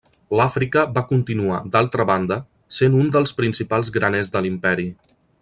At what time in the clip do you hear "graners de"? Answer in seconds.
3.99-4.43